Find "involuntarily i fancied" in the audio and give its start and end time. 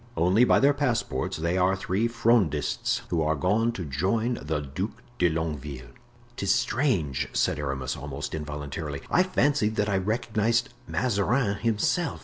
8.33-9.75